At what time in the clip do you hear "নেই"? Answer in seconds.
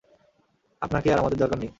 1.59-1.69